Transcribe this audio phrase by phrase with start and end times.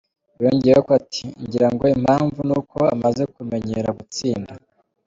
[0.43, 4.51] Yongeyeko ati "Ngira ngo impamvu ni uko amaze kumenyera gutsinda.